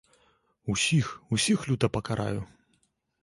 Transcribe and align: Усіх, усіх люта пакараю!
Усіх, 0.73 1.07
усіх 1.37 1.59
люта 1.71 1.85
пакараю! 1.97 2.41